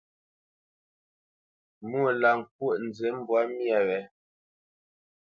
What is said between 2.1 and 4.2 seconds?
lâ ŋkwóʼ nzi mbwǎ myâ wě.